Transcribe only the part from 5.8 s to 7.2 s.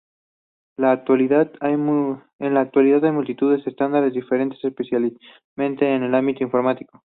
en el ámbito informático.